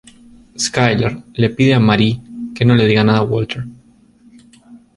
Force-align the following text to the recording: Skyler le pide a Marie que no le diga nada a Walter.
Skyler 0.65 1.11
le 1.37 1.47
pide 1.49 1.73
a 1.73 1.79
Marie 1.79 2.19
que 2.57 2.63
no 2.65 2.73
le 2.73 2.87
diga 2.87 3.03
nada 3.03 3.19
a 3.19 3.23
Walter. 3.33 3.65